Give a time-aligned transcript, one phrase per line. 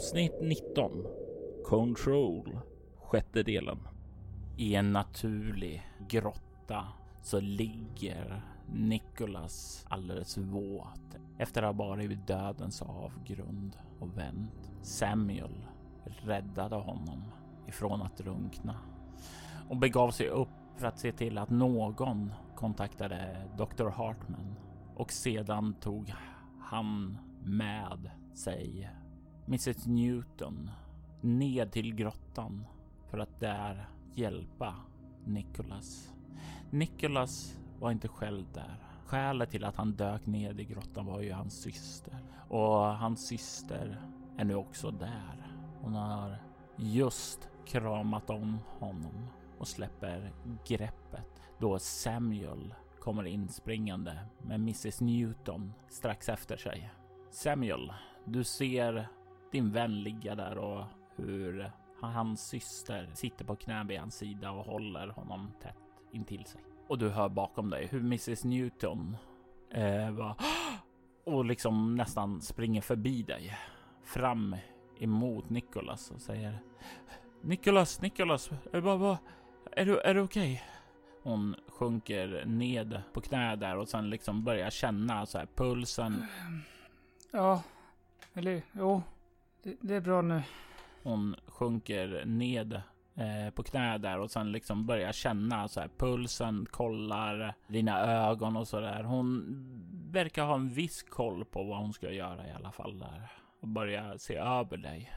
[0.00, 1.06] Avsnitt 19
[1.64, 2.58] Control
[2.98, 3.78] Sjätte delen
[4.56, 6.84] I en naturlig grotta
[7.22, 8.42] så ligger
[8.72, 14.72] Nicholas alldeles våt efter att ha varit vid dödens avgrund och vänt.
[14.82, 15.66] Samuel
[16.04, 17.24] räddade honom
[17.68, 18.76] ifrån att drunkna
[19.68, 23.88] och begav sig upp för att se till att någon kontaktade Dr.
[23.88, 24.54] Hartman
[24.96, 26.14] och sedan tog
[26.60, 28.90] han med sig
[29.50, 30.70] Mrs Newton
[31.20, 32.66] ned till grottan
[33.06, 34.74] för att där hjälpa
[35.24, 36.12] Nicholas.
[36.70, 38.76] Nicholas var inte själv där.
[39.06, 44.02] Skälet till att han dök ned i grottan var ju hans syster och hans syster
[44.36, 45.56] är nu också där.
[45.80, 46.36] Hon har
[46.76, 49.26] just kramat om honom
[49.58, 50.32] och släpper
[50.66, 56.90] greppet då Samuel kommer inspringande med Mrs Newton strax efter sig.
[57.30, 57.92] Samuel,
[58.24, 59.08] du ser
[59.50, 60.84] din vän ligga där och
[61.16, 61.70] hur
[62.00, 65.76] hans syster sitter på knä vid hans sida och håller honom tätt
[66.12, 66.60] intill sig.
[66.88, 69.16] Och du hör bakom dig hur Mrs Newton
[69.70, 70.34] eh, var
[71.24, 73.58] och liksom nästan springer förbi dig
[74.04, 74.56] fram
[74.98, 76.58] emot Nicholas och säger
[77.42, 79.16] Nicholas, Nicholas, vad, vad,
[79.72, 80.52] är du, är du okej?
[80.52, 80.66] Okay?
[81.22, 86.24] Hon sjunker ned på knä där och sen liksom börjar känna så här pulsen.
[87.30, 87.62] Ja,
[88.34, 89.02] eller jo,
[89.62, 90.42] det, det är bra nu.
[91.02, 92.82] Hon sjunker ned
[93.14, 98.56] eh, på knä där och sen liksom börjar känna så här pulsen, kollar dina ögon
[98.56, 99.02] och så där.
[99.02, 99.44] Hon
[100.12, 103.68] verkar ha en viss koll på vad hon ska göra i alla fall där och
[103.68, 105.12] börjar se över dig.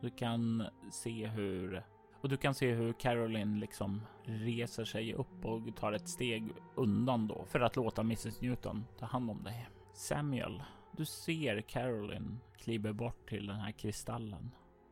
[0.00, 1.82] Du kan se hur
[2.24, 7.28] och du kan se hur Caroline liksom reser sig upp och tar ett steg undan
[7.28, 9.68] då för att låta Mrs Newton ta hand om dig.
[9.94, 10.62] Samuel
[10.96, 14.50] du ser Caroline kliva bort till den här kristallen,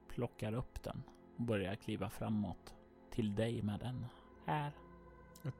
[0.08, 1.02] plockar upp den
[1.36, 2.74] och börjar kliva framåt
[3.10, 4.06] till dig med den.
[4.46, 4.72] Här.
[5.42, 5.52] Jag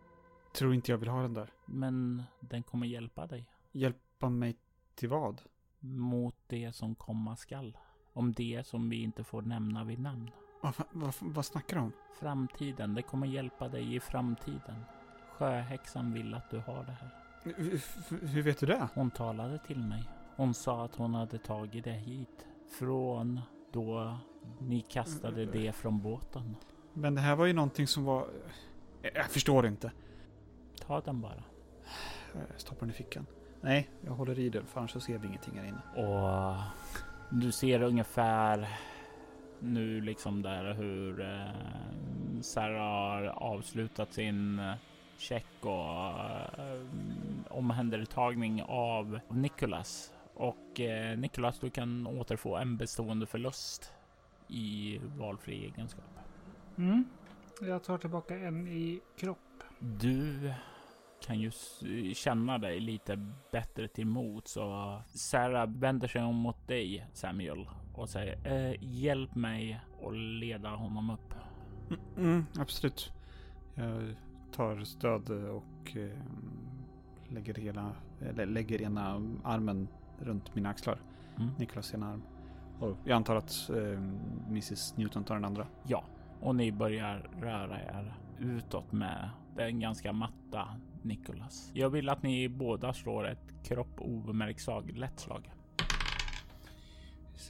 [0.52, 1.50] tror inte jag vill ha den där.
[1.66, 3.46] Men den kommer hjälpa dig.
[3.72, 4.56] Hjälpa mig
[4.94, 5.42] till vad?
[5.80, 7.78] Mot det som komma skall.
[8.12, 10.30] Om det som vi inte får nämna vid namn.
[10.60, 11.92] Vad, vad, vad snackar du om?
[12.20, 12.94] Framtiden.
[12.94, 14.84] Det kommer hjälpa dig i framtiden.
[15.30, 17.10] Sjöhäxan vill att du har det här.
[17.42, 17.80] Hur,
[18.26, 18.88] hur vet du det?
[18.94, 20.08] Hon talade till mig.
[20.42, 22.46] Hon sa att hon hade tagit det hit
[22.78, 23.40] från
[23.72, 24.16] då
[24.58, 26.56] ni kastade det från båten.
[26.92, 28.26] Men det här var ju någonting som var...
[29.14, 29.92] Jag förstår inte.
[30.86, 31.44] Ta den bara.
[32.32, 33.26] Jag stoppar den i fickan.
[33.60, 36.08] Nej, jag håller i den för annars så ser vi ingenting här inne.
[36.08, 36.56] Och
[37.30, 38.68] du ser ungefär
[39.58, 44.74] nu liksom där hur eh, Sarah har avslutat sin eh,
[45.18, 46.08] check och
[46.58, 46.82] eh,
[47.48, 53.92] omhändertagning av Nicholas och eh, Nicholas, du kan återfå en bestående förlust
[54.48, 56.18] i valfri egenskap.
[56.78, 57.04] Mm.
[57.60, 59.38] Jag tar tillbaka en i kropp.
[59.78, 60.52] Du
[61.26, 61.50] kan ju
[62.14, 68.08] känna dig lite bättre till mod så Sarah vänder sig om mot dig Samuel och
[68.08, 71.34] säger eh, hjälp mig och leda honom upp.
[71.88, 73.12] Mm, mm, absolut.
[73.74, 74.14] Jag
[74.52, 76.18] tar stöd och eh,
[77.28, 79.88] lägger, hela, eller lägger ena armen
[80.22, 80.98] runt mina axlar.
[81.38, 81.50] Mm.
[81.58, 82.22] Niklas ena arm.
[82.80, 83.98] Och jag antar att eh,
[84.48, 85.66] Mrs Newton tar den andra.
[85.86, 86.04] Ja,
[86.40, 90.68] och ni börjar röra er utåt med den ganska matta
[91.02, 91.70] Nicholas.
[91.74, 95.50] Jag vill att ni båda slår ett kropp obemärkt lätt slag.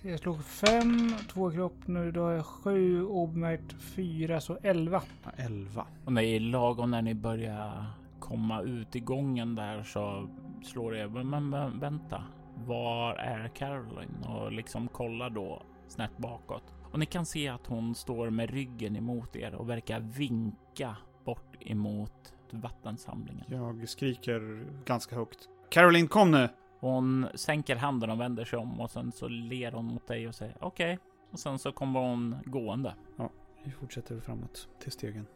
[0.02, 2.12] Jag slog fem, två kropp nu.
[2.12, 5.02] Då har jag sju obemärkt, fyra, så elva.
[5.24, 5.86] Ja, elva.
[6.04, 7.84] Och när lagom när ni börjar
[8.20, 10.28] komma ut i gången där så
[10.62, 11.08] slår det.
[11.08, 14.24] Men, men vänta, var är Caroline?
[14.28, 16.74] Och liksom kollar då snett bakåt.
[16.92, 21.56] Och ni kan se att hon står med ryggen emot er och verkar vinka bort
[21.60, 23.44] emot vattensamlingen.
[23.48, 25.48] Jag skriker ganska högt.
[25.68, 26.48] Caroline, kom nu!
[26.80, 30.34] Hon sänker handen och vänder sig om och sen så ler hon mot dig och
[30.34, 30.94] säger okej.
[30.94, 31.06] Okay.
[31.30, 32.94] Och sen så kommer hon gående.
[33.16, 33.30] Ja,
[33.64, 35.26] vi fortsätter framåt till stegen.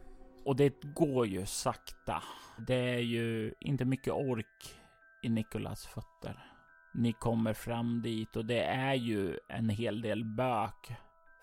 [0.45, 2.23] Och det går ju sakta.
[2.67, 4.75] Det är ju inte mycket ork
[5.21, 6.56] i Nikolas fötter.
[6.93, 10.91] Ni kommer fram dit och det är ju en hel del bök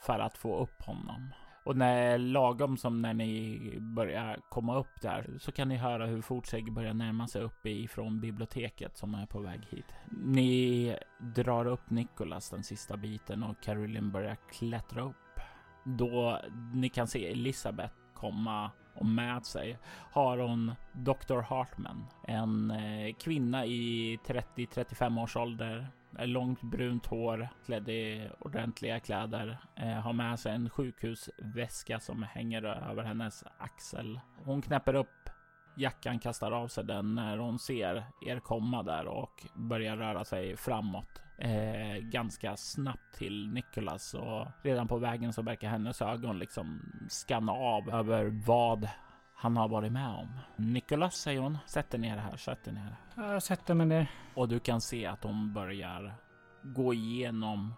[0.00, 1.32] för att få upp honom.
[1.64, 6.22] Och när lagom som när ni börjar komma upp där så kan ni höra hur
[6.22, 9.86] Fortseg börjar närma sig upp ifrån biblioteket som är på väg hit.
[10.10, 15.40] Ni drar upp Nicholas den sista biten och Caroline börjar klättra upp.
[15.84, 16.40] Då
[16.74, 19.78] ni kan se Elisabeth komma och med sig
[20.12, 21.40] har hon Dr.
[21.40, 25.86] Hartman, en eh, kvinna i 30-35 års ålder
[26.18, 32.22] eh, långt brunt hår, klädd i ordentliga kläder, eh, har med sig en sjukhusväska som
[32.22, 34.20] hänger över hennes axel.
[34.44, 35.30] Hon knäpper upp
[35.76, 40.56] jackan, kastar av sig den när hon ser er komma där och börjar röra sig
[40.56, 46.80] framåt eh, ganska snabbt till Nicholas och redan på vägen så verkar hennes ögon liksom
[47.08, 48.88] skanna av över vad
[49.34, 50.28] han har varit med om.
[50.56, 52.96] Nicholas säger hon, sätt dig ner här, sätt dig ner.
[53.16, 54.10] Jag sätter mig ner.
[54.34, 56.14] Och du kan se att hon börjar
[56.62, 57.74] gå igenom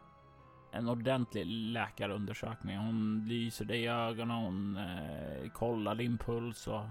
[0.73, 2.79] en ordentlig läkarundersökning.
[2.79, 6.83] Hon lyser dig i ögonen, hon eh, kollar din puls och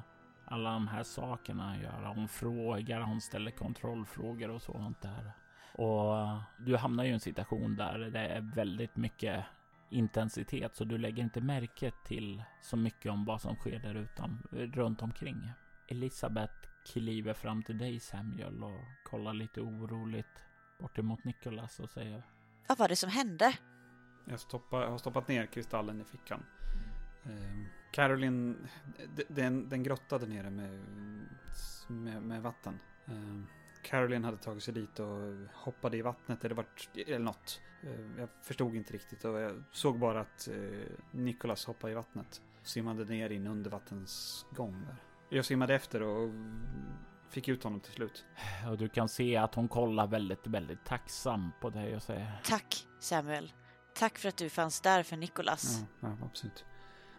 [0.46, 2.14] alla de här sakerna gör.
[2.16, 5.32] Hon frågar, hon ställer kontrollfrågor och sånt där.
[5.78, 9.46] Och du hamnar ju i en situation där det är väldigt mycket
[9.90, 14.48] intensitet så du lägger inte märke till så mycket om vad som sker där utan,
[14.52, 15.52] runt omkring.
[15.88, 16.54] Elisabeth
[16.86, 20.46] kliver fram till dig Samuel och kollar lite oroligt
[20.80, 22.24] bort emot Nicholas och säger
[22.68, 23.58] Vad var det som hände?
[24.26, 26.46] Jag, stoppar, jag har stoppat ner kristallen i fickan.
[27.24, 28.68] Eh, Caroline,
[29.28, 30.80] den, den grottade nere med,
[31.88, 32.80] med, med vatten.
[33.06, 37.62] Eh, Caroline hade tagit sig dit och hoppade i vattnet eller, vart, eller något.
[37.84, 40.56] Eh, jag förstod inte riktigt och jag såg bara att eh,
[41.12, 42.42] Nicholas hoppade i vattnet.
[42.64, 44.96] Simmade ner i en undervattensgång där.
[45.30, 46.30] Jag simmade efter och
[47.30, 48.26] fick ut honom till slut.
[48.70, 52.88] Och du kan se att hon kollar väldigt, väldigt tacksam på dig och säger Tack
[53.00, 53.54] Samuel.
[53.94, 55.80] Tack för att du fanns där för Nicholas.
[56.02, 56.66] Ja, ja absolut.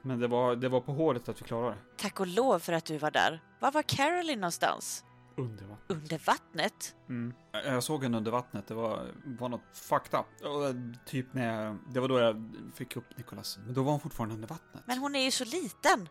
[0.02, 1.80] Men det var, det var på håret att vi klarade det.
[1.96, 3.42] Tack och lov för att du var där.
[3.60, 5.04] Var var Caroline någonstans?
[5.36, 5.90] Under vattnet.
[5.90, 6.94] Under vattnet?
[7.08, 7.34] Mm.
[7.52, 8.66] Jag såg henne under vattnet.
[8.66, 10.46] Det var, var något up.
[10.46, 10.74] Och
[11.06, 13.58] typ när jag, det var då jag fick upp Nicholas.
[13.64, 14.82] Men då var hon fortfarande under vattnet.
[14.86, 16.08] Men hon är ju så liten.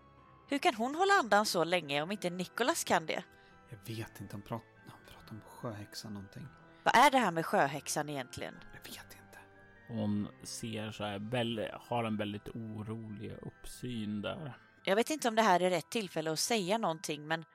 [0.48, 3.24] Hur kan hon hålla andan så länge om inte Nicholas kan det?
[3.70, 4.34] Jag vet inte.
[4.34, 6.48] Han pratar, han pratar om sjöhäxan någonting.
[6.84, 8.56] Vad är det här med sjöhäxan egentligen?
[8.74, 9.40] Jag vet inte.
[9.88, 14.58] Hon ser så här, har en väldigt orolig uppsyn där.
[14.84, 17.46] Jag vet inte om det här är rätt tillfälle att säga någonting, men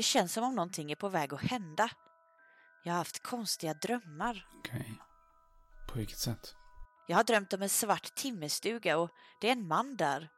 [0.00, 1.90] det känns som om någonting är på väg att hända.
[2.82, 4.46] Jag har haft konstiga drömmar.
[4.58, 4.80] Okej.
[4.80, 4.94] Okay.
[5.88, 6.54] På vilket sätt?
[7.06, 9.10] Jag har drömt om en svart timmerstuga och
[9.40, 10.28] det är en man där.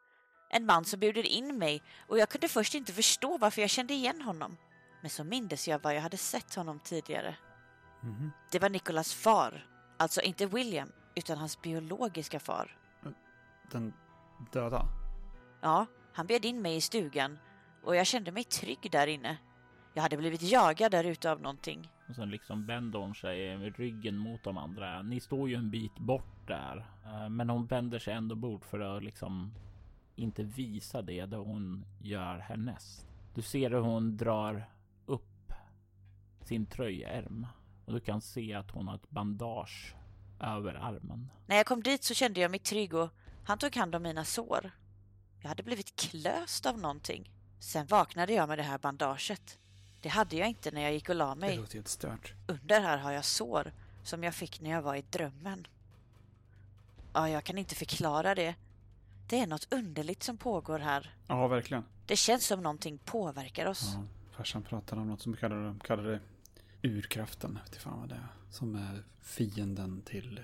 [0.50, 3.94] En man som bjuder in mig och jag kunde först inte förstå varför jag kände
[3.94, 4.56] igen honom.
[5.00, 7.36] Men så mindes jag var jag hade sett honom tidigare.
[8.02, 8.30] Mm.
[8.50, 9.66] Det var Nicholas far.
[9.98, 12.78] Alltså inte William, utan hans biologiska far.
[13.70, 13.94] Den
[14.52, 14.88] döda?
[15.60, 17.38] Ja, han bjöd in mig i stugan
[17.84, 19.38] och jag kände mig trygg där inne.
[19.94, 21.92] Jag hade blivit jagad där ute av någonting.
[22.08, 25.02] Och sen liksom vänder hon sig med ryggen mot de andra.
[25.02, 28.80] Ni står ju en bit bort där, eh, men hon vänder sig ändå bort för
[28.80, 29.54] att liksom
[30.16, 33.06] inte visa det då hon gör härnäst.
[33.34, 34.68] Du ser hur hon drar
[35.06, 35.52] upp
[36.40, 37.46] sin tröjärm
[37.86, 39.94] och du kan se att hon har ett bandage
[40.40, 41.30] över armen.
[41.46, 43.10] När jag kom dit så kände jag mig trygg och
[43.44, 44.70] han tog hand om mina sår.
[45.40, 47.30] Jag hade blivit klöst av någonting.
[47.60, 49.58] Sen vaknade jag med det här bandaget.
[50.02, 51.50] Det hade jag inte när jag gick och la mig.
[51.50, 52.34] Det låter helt stört.
[52.46, 55.66] Under här har jag sår som jag fick när jag var i drömmen.
[57.12, 58.54] Ja, jag kan inte förklara det.
[59.28, 61.14] Det är något underligt som pågår här.
[61.26, 61.84] Ja, verkligen.
[62.06, 63.92] Det känns som någonting påverkar oss.
[63.94, 64.04] Ja,
[64.36, 66.20] farsan pratade om något som kallade, kallade det
[66.88, 67.58] urkraften.
[67.64, 68.28] Vet fan vad det är.
[68.50, 70.40] Som är fienden till,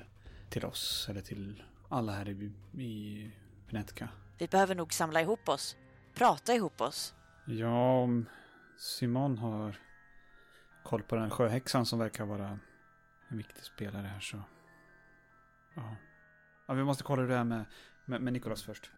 [0.50, 3.30] till oss, eller till alla här i, i
[3.70, 4.08] Venetica.
[4.38, 5.76] Vi behöver nog samla ihop oss
[6.18, 7.14] prata ihop oss.
[7.46, 8.26] Ja, om
[8.78, 9.76] Simon har
[10.82, 12.58] koll på den sjöhäxan som verkar vara
[13.28, 14.36] en viktig spelare här så...
[15.74, 15.96] Ja.
[16.66, 17.64] ja vi måste kolla hur det är med,
[18.04, 18.90] med, med Nikolas först.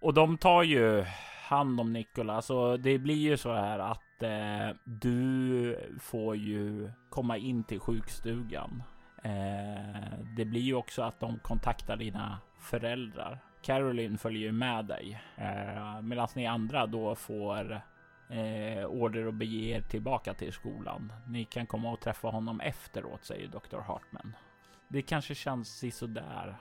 [0.00, 1.04] Och de tar ju
[1.42, 6.90] hand om Nikolas alltså, och det blir ju så här att eh, du får ju
[7.10, 8.82] komma in till sjukstugan.
[9.22, 16.02] Eh, det blir ju också att de kontaktar dina föräldrar Caroline följer med dig eh,
[16.02, 17.80] medan ni andra då får
[18.28, 21.12] eh, order att bege er tillbaka till skolan.
[21.28, 23.78] Ni kan komma och träffa honom efteråt, säger Dr.
[23.78, 24.36] Hartman.
[24.88, 26.56] Det kanske känns sådär.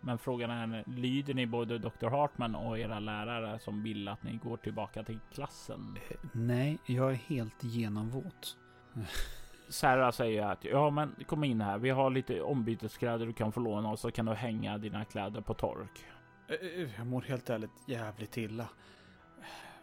[0.00, 2.08] Men frågan är, lyder ni både Dr.
[2.08, 5.98] Hartman och era lärare som vill att ni går tillbaka till klassen?
[6.10, 8.56] Eh, nej, jag är helt genomvåt.
[9.68, 11.78] Sarah säger att ja, men kom in här.
[11.78, 15.40] Vi har lite ombyteskläder du kan få låna och så kan du hänga dina kläder
[15.40, 16.04] på tork.
[16.48, 18.68] Eh, jag mår helt ärligt jävligt illa.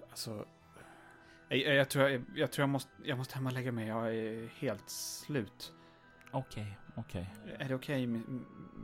[0.09, 0.45] Alltså,
[1.57, 3.87] jag, jag, tror, jag, jag, tror jag måste, jag måste hem och lägga mig.
[3.87, 5.73] Jag är helt slut.
[6.31, 7.33] Okej, okej.
[7.59, 8.23] Är det okej, okay,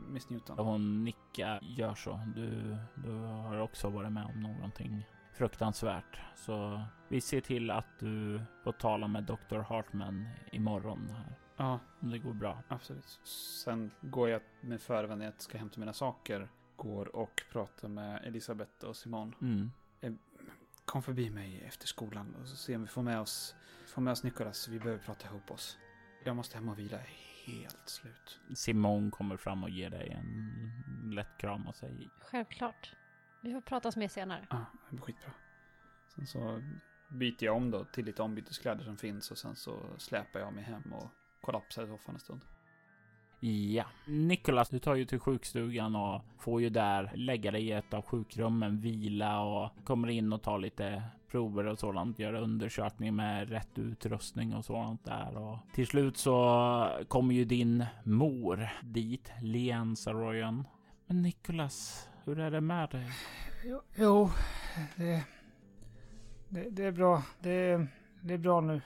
[0.08, 0.58] Miss Newton?
[0.58, 2.20] Hon nickar, gör så.
[2.34, 5.06] Du, du har också varit med om någonting
[5.40, 6.20] fruktansvärt.
[6.34, 9.58] Så vi ser till att du får tala med Dr.
[9.58, 11.10] Hartman imorgon.
[11.10, 11.34] Här.
[11.56, 11.78] Ja.
[12.00, 12.62] Om det går bra.
[12.68, 13.20] Absolut.
[13.64, 16.48] Sen går jag med förevändning att jag ska hämta mina saker.
[16.76, 19.34] Går och pratar med Elisabeth och Simon.
[19.40, 19.70] Mm.
[20.90, 23.54] Kom förbi mig efter skolan och så ser om vi får med oss,
[23.86, 24.68] får med oss Nikolas.
[24.68, 25.78] Vi behöver prata ihop oss.
[26.24, 26.98] Jag måste hem och vila.
[27.46, 28.40] Helt slut.
[28.54, 32.94] Simon kommer fram och ger dig en lätt kram och säger Självklart.
[33.42, 34.46] Vi får pratas mer senare.
[34.50, 35.32] Ja, det blir skitbra.
[36.14, 36.62] Sen så
[37.08, 40.64] byter jag om då till lite ombyteskläder som finns och sen så släpar jag mig
[40.64, 42.44] hem och kollapsar i soffan en stund.
[43.42, 47.94] Ja, Nikolas, du tar ju till sjukstugan och får ju där lägga dig i ett
[47.94, 53.50] av sjukrummen, vila och kommer in och tar lite prover och sådant, göra undersökning med
[53.50, 55.36] rätt utrustning och sådant där.
[55.36, 60.66] Och till slut så kommer ju din mor dit, Lian Saroyan.
[61.06, 63.06] Men Nikolas, hur är det med dig?
[63.64, 64.30] Jo, jo
[64.96, 65.24] det,
[66.48, 67.22] det, det, är bra.
[67.40, 67.86] Det,
[68.22, 68.80] det är bra nu.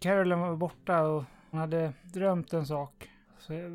[0.00, 3.10] Carolyn var borta och hon hade drömt en sak.
[3.40, 3.70] Så jag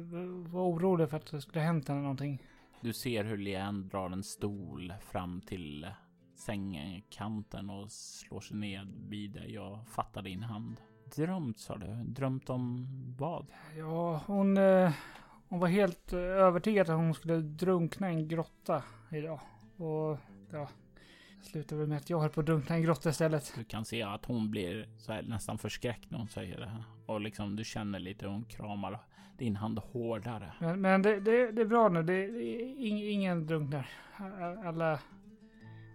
[0.52, 2.42] var orolig för att det skulle hänt henne någonting.
[2.82, 5.88] Du ser hur Lian drar en stol fram till
[6.36, 10.82] sängkanten och slår sig ned vid dig och fattar din hand.
[11.16, 12.04] Drömt sa du?
[12.04, 13.48] Drömt om vad?
[13.78, 14.92] Ja, hon, eh,
[15.50, 19.40] hon var helt eh, övertygad att hon skulle drunkna i en grotta idag.
[19.78, 20.18] Och
[20.52, 20.70] ja,
[21.42, 23.54] slutar väl med att jag höll på att drunkna i en grotta istället.
[23.58, 26.84] Du kan se att hon blir så här, nästan förskräckt när hon säger det.
[27.06, 29.00] Och liksom du känner lite hur hon kramar
[29.38, 30.52] din hand hårdare.
[30.60, 32.04] Men, men det, det, det, är bra nu.
[32.04, 32.44] Det, det
[33.12, 33.90] ingen drunknar.
[34.66, 35.00] Alla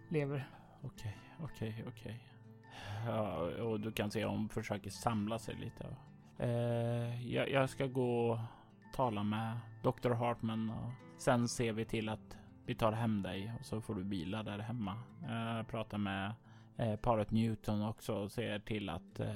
[0.09, 0.49] lever.
[0.83, 2.21] Okej, okej, okej.
[3.07, 5.97] Ja, och du kan se hon försöker samla sig lite.
[6.39, 8.39] Eh, jag, jag, ska gå och
[8.95, 10.11] tala med Dr.
[10.11, 14.05] Hartman och sen ser vi till att vi tar hem dig och så får du
[14.05, 14.99] bila där hemma.
[15.29, 16.35] Jag pratar med
[16.77, 19.35] eh, paret Newton också och ser till att eh,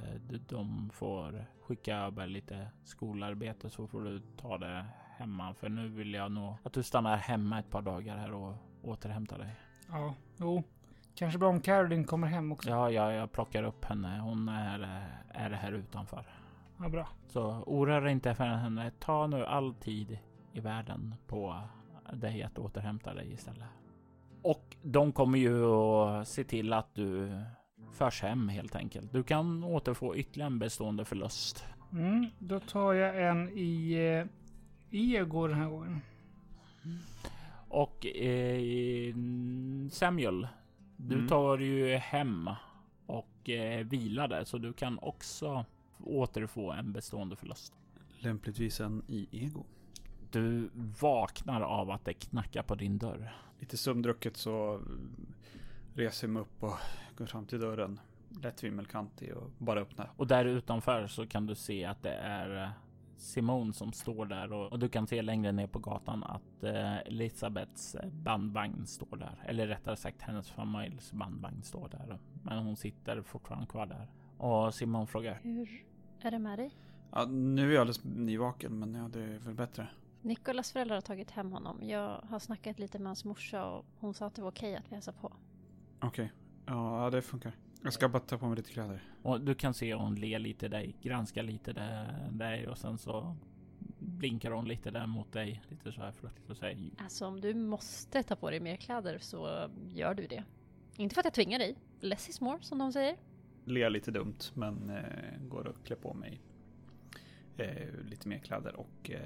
[0.48, 5.54] de får skicka över lite skolarbete så får du ta det hemma.
[5.54, 9.38] För nu vill jag nog att du stannar hemma ett par dagar här och återhämtar
[9.38, 9.56] dig.
[9.88, 10.62] Ja, jo.
[11.14, 12.70] Kanske bra om Caroline kommer hem också.
[12.70, 14.18] Ja, ja, jag plockar upp henne.
[14.20, 16.24] Hon är, är här utanför.
[16.78, 17.08] Ja, bra.
[17.26, 18.90] Så oroa dig inte för henne.
[18.98, 20.18] Ta nu all tid
[20.52, 21.60] i världen på
[22.12, 23.68] dig att återhämta dig istället.
[24.42, 27.40] Och de kommer ju att se till att du
[27.94, 29.12] förs hem helt enkelt.
[29.12, 31.64] Du kan återfå ytterligare en bestående förlust.
[31.92, 34.26] Mm, då tar jag en i eh,
[34.90, 36.00] ego den här gången.
[37.68, 39.14] Och eh,
[39.90, 40.48] Samuel,
[40.96, 41.28] du mm.
[41.28, 42.50] tar ju hem
[43.06, 45.64] och eh, vilar där så du kan också
[46.04, 47.74] återfå en bestående förlust.
[48.18, 49.64] Lämpligtvis en i ego.
[50.30, 50.70] Du
[51.00, 53.32] vaknar av att det knackar på din dörr.
[53.58, 54.80] Lite sömndrucket så
[55.94, 56.74] reser mig upp och
[57.16, 58.00] går fram till dörren.
[58.42, 60.10] Lätt vimmelkantig och bara öppnar.
[60.16, 62.68] Och där utanför så kan du se att det är eh,
[63.16, 66.98] Simone som står där och, och, du kan se längre ner på gatan att eh,
[66.98, 69.44] Elisabeths bandvagn står där.
[69.46, 72.18] Eller rättare sagt hennes familjs bandvagn står där.
[72.42, 74.08] Men hon sitter fortfarande kvar där.
[74.38, 75.40] Och Simon frågar.
[75.42, 75.84] Hur
[76.20, 76.70] är det med dig?
[77.10, 79.88] Ja, nu är jag alldeles nyvaken men ja, det är väl bättre.
[80.22, 81.78] Nikolas föräldrar har tagit hem honom.
[81.82, 84.84] Jag har snackat lite med hans morsa och hon sa att det var okej att
[84.90, 85.32] vi hälsar på.
[86.00, 86.28] Okej, okay.
[86.66, 87.52] ja det funkar.
[87.82, 89.02] Jag ska bara ta på mig lite kläder.
[89.22, 91.72] Och du kan se hon ler lite dig, granskar lite
[92.30, 93.36] dig och sen så
[93.98, 95.62] blinkar hon lite där mot dig.
[95.68, 96.90] Lite så här flörtigt och säger.
[96.98, 100.44] Alltså om du måste ta på dig mer kläder så gör du det.
[100.96, 101.76] Inte för att jag tvingar dig.
[102.00, 103.16] Less is more som de säger.
[103.64, 106.40] Ler lite dumt men eh, går och klär på mig
[107.56, 109.20] eh, lite mer kläder och eh,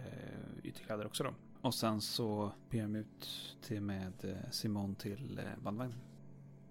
[0.62, 1.34] ytterkläder också då.
[1.60, 5.98] Och sen så ber jag mig ut till med eh, Simon till eh, bandvagnen.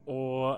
[0.07, 0.57] Och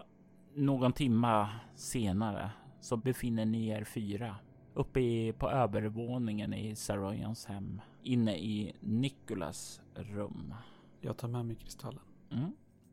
[0.54, 4.36] någon timma senare så befinner ni er fyra
[4.74, 7.82] uppe i, på övervåningen i Saroyans hem.
[8.04, 10.54] Inne i Nikolas rum.
[11.02, 12.02] Jag tar med mig kristallen.
[12.32, 12.52] Mm.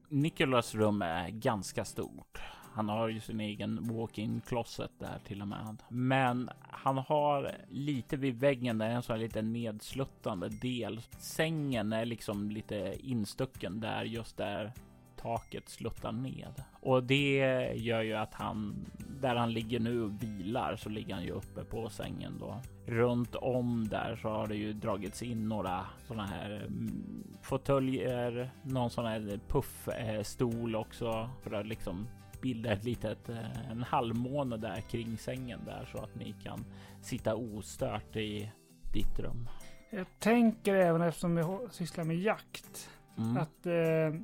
[0.09, 2.41] Nikolas rum är ganska stort.
[2.73, 5.83] Han har ju sin egen walk-in closet där till och med.
[5.89, 11.01] Men han har lite vid väggen där en sån här lite nedsluttande del.
[11.19, 14.73] Sängen är liksom lite instucken där just där
[15.17, 17.37] taket sluttar ned och det
[17.75, 18.87] gör ju att han
[19.21, 22.61] där han ligger nu och vilar så ligger han ju uppe på sängen då.
[22.87, 28.91] Runt om där så har det ju dragits in några sådana här mm, fåtöljer, någon
[28.91, 32.09] sån här puffstol också för att liksom
[32.43, 36.65] bilda ett litet eh, en halvmåne där kring sängen där så att ni kan
[37.03, 38.53] sitta ostört i
[38.93, 39.49] ditt rum.
[39.91, 43.37] Jag tänker även eftersom jag sysslar med jakt mm.
[43.37, 44.21] att eh,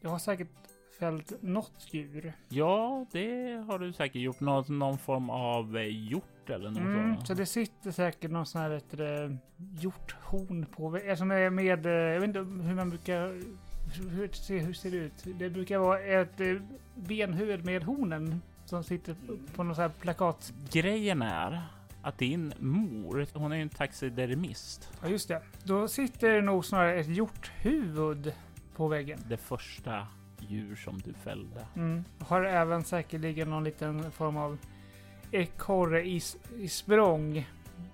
[0.00, 0.48] jag har säkert
[0.98, 2.32] fällt något djur.
[2.48, 4.40] Ja, det har du säkert gjort.
[4.40, 7.26] Något, någon form av eh, hjort eller något mm, sånt.
[7.26, 9.32] Så det sitter säkert någon sån här ett,
[9.80, 11.00] hjorthorn på.
[11.16, 13.42] Som är med, eh, jag vet inte hur man brukar
[14.10, 15.24] hur, ser, hur ser det ut?
[15.38, 16.54] Det brukar vara ett eh,
[16.94, 19.16] benhuvud med hornen som sitter
[19.54, 20.52] på någon sån här plakat.
[20.70, 21.62] Grejen är
[22.02, 24.90] att din mor, hon är ju en taxidermist.
[25.02, 25.42] Ja, just det.
[25.64, 28.32] Då sitter det nog snarare ett hjorthuvud
[28.78, 29.18] på väggen.
[29.28, 30.06] Det första
[30.38, 31.66] djur som du fällde.
[31.76, 32.04] Mm.
[32.18, 34.58] Har även säkerligen någon liten form av
[35.30, 36.20] ekorre i,
[36.58, 37.48] i språng.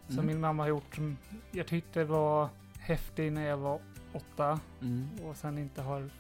[0.07, 0.27] Som mm.
[0.27, 0.95] min mamma har gjort.
[0.95, 1.17] Som
[1.51, 2.49] jag tyckte var
[2.79, 3.81] häftig när jag var
[4.13, 4.61] åtta.
[4.81, 5.09] Mm.
[5.25, 6.11] Och sen inte har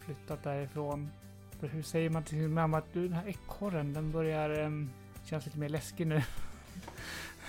[0.00, 1.10] flyttat därifrån.
[1.60, 4.90] För hur säger man till sin mamma att du den här ekorren den börjar um,
[5.24, 6.22] känns lite mer läskig nu.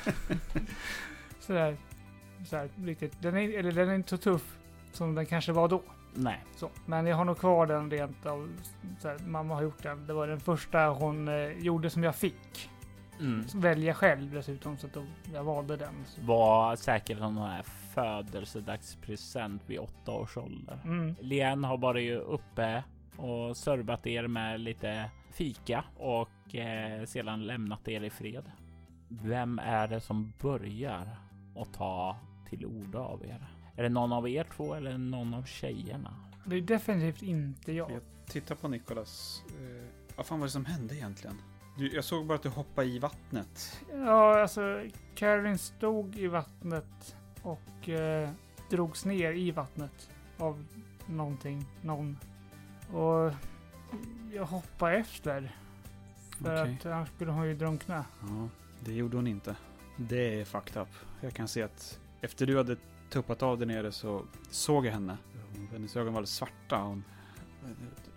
[1.39, 1.77] Sådär.
[2.45, 3.21] Sådär riktigt.
[3.21, 4.57] Den är, eller den är inte så tuff
[4.91, 5.83] som den kanske var då.
[6.17, 6.43] Nej.
[6.55, 8.49] Så, men jag har nog kvar den rent av,
[8.99, 10.07] så här, mamma har gjort den.
[10.07, 12.69] Det var den första hon eh, gjorde som jag fick.
[13.19, 13.45] Mm.
[13.55, 15.93] Välja själv dessutom, så att då, jag valde den.
[16.05, 16.21] Så.
[16.21, 20.79] Var säkert någon här födelsedagspresent vid åtta års ålder.
[20.83, 21.15] Mm.
[21.19, 22.83] Lien har bara ju uppe
[23.17, 28.51] och servat er med lite fika och eh, sedan lämnat er i fred.
[29.07, 31.17] Vem är det som börjar
[31.55, 32.17] att ta
[32.49, 33.47] till orda av er?
[33.77, 36.13] Är det någon av er två eller någon av tjejerna?
[36.45, 37.91] Det är definitivt inte jag.
[37.91, 39.43] Jag tittar på Nikolas.
[39.47, 41.41] Eh, vad fan var det som hände egentligen?
[41.77, 43.85] Du, jag såg bara att du hoppade i vattnet.
[43.91, 48.29] Ja, alltså Karin stod i vattnet och eh,
[48.69, 50.65] drogs ner i vattnet av
[51.05, 52.17] någonting, någon.
[52.93, 53.33] Och
[54.33, 55.55] jag hoppade efter.
[56.37, 56.73] För okay.
[56.73, 58.05] att annars skulle hon ju drunkna.
[58.21, 58.49] Ja,
[58.79, 59.55] det gjorde hon inte.
[59.97, 60.89] Det är fucked up.
[61.21, 62.77] Jag kan se att efter du hade
[63.09, 65.17] tuppat av där nere så såg jag henne.
[65.71, 66.77] Hennes ögon var svarta.
[66.77, 67.03] Hon,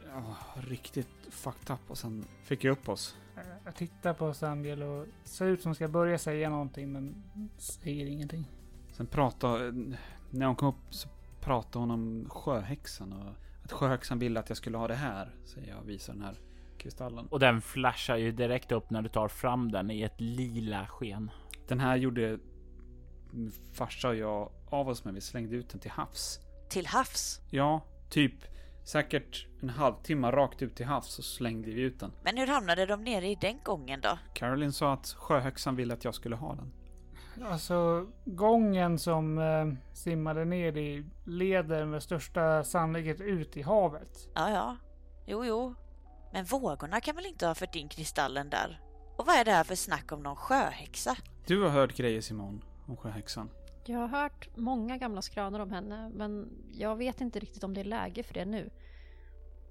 [0.06, 3.16] ja, riktigt fucked up och sen fick jag upp oss.
[3.64, 7.22] Jag tittar på Samuel och ser ut som ska börja säga någonting men
[7.56, 8.48] säger ingenting.
[8.92, 9.96] Sen pratade,
[10.30, 11.08] när hon kom upp så
[11.40, 15.68] pratade hon om sjöhäxan och att sjöhäxan ville att jag skulle ha det här, säger
[15.68, 16.34] jag och visar den här
[16.78, 17.26] kristallen.
[17.26, 21.30] Och den flashar ju direkt upp när du tar fram den i ett lila sken.
[21.68, 22.38] Den här gjorde
[23.72, 25.14] farsa och jag av oss med.
[25.14, 26.40] Vi slängde ut den till havs.
[26.68, 27.40] Till havs?
[27.50, 28.34] Ja, typ
[28.84, 32.12] säkert en halvtimme rakt ut till havs så slängde vi ut den.
[32.22, 34.18] Men hur hamnade de nere i den gången då?
[34.34, 36.72] Caroline sa att sjöhäxan ville att jag skulle ha den.
[37.44, 44.28] Alltså gången som eh, simmade ner i leder med största sannolikhet ut i havet.
[44.34, 44.76] Ja, ja.
[45.26, 45.74] Jo, jo.
[46.32, 48.80] Men vågorna kan väl inte ha fört in kristallen där?
[49.16, 51.16] Och vad är det här för snack om någon sjöhäxa?
[51.46, 53.50] Du har hört grejer Simon om sjöhäxan.
[53.84, 57.80] Jag har hört många gamla skrönor om henne men jag vet inte riktigt om det
[57.80, 58.70] är läge för det nu.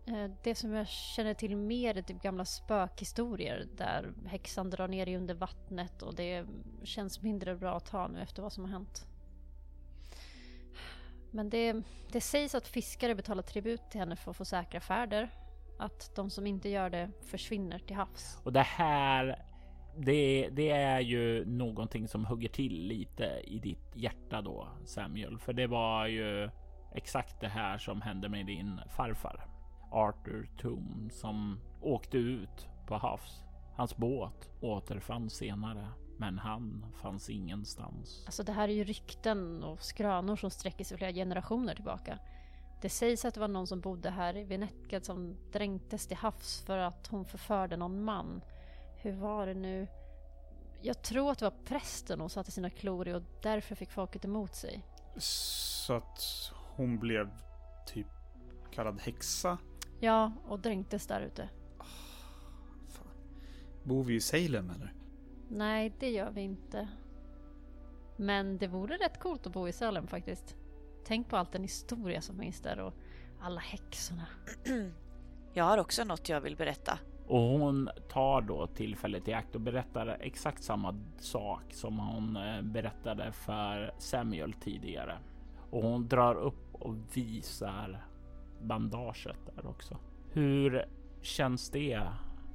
[0.08, 5.08] Eh, det som jag känner till mer är typ gamla spökhistorier där häxan drar ner
[5.08, 6.46] i under vattnet och det
[6.84, 9.06] känns mindre bra att ta nu efter vad som har hänt.
[11.32, 15.30] Men det, det sägs att fiskare betalar tribut till henne för att få säkra färder.
[15.80, 18.38] Att de som inte gör det försvinner till havs.
[18.44, 19.46] Och det här
[20.06, 25.54] det, det, är ju någonting som hugger till lite i ditt hjärta då Samuel, för
[25.54, 26.50] det var ju
[26.96, 29.48] exakt det här som hände med din farfar
[29.92, 33.44] Arthur Toom som åkte ut på havs.
[33.76, 38.24] Hans båt återfanns senare, men han fanns ingenstans.
[38.26, 42.20] Alltså det här är ju rykten och skrönor som sträcker sig flera generationer tillbaka.
[42.82, 46.64] Det sägs att det var någon som bodde här i Venetgad som dränktes till havs
[46.66, 48.42] för att hon förförde någon man
[49.02, 49.88] hur var det nu?
[50.82, 54.26] Jag tror att det var prästen hon satte sina klor i och därför fick folket
[54.26, 54.86] emot sig.
[55.18, 57.30] Så att hon blev
[57.88, 58.08] typ
[58.72, 59.58] kallad häxa?
[60.00, 61.50] Ja, och dränktes där ute.
[61.80, 61.86] Oh,
[63.84, 64.94] Bor vi i Salem eller?
[65.50, 66.88] Nej, det gör vi inte.
[68.16, 70.56] Men det vore rätt coolt att bo i Salem faktiskt.
[71.06, 72.94] Tänk på all den historia som finns där och
[73.42, 74.26] alla häxorna.
[75.54, 77.00] Jag har också något jag vill berätta.
[77.30, 82.62] Och hon tar då tillfället i akt och berättar exakt samma sak som hon eh,
[82.62, 85.18] berättade för Samuel tidigare.
[85.70, 88.06] Och hon drar upp och visar
[88.62, 89.98] bandaget där också.
[90.32, 90.86] Hur
[91.22, 92.02] känns det